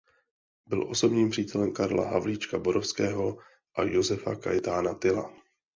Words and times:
Byl 0.65 0.87
osobním 0.89 1.29
přítelem 1.29 1.73
Karla 1.73 2.07
Havlíčka 2.09 2.59
Borovského 2.59 3.37
a 3.75 3.83
Josefa 3.83 4.35
Kajetána 4.35 4.93
Tyla. 4.93 5.33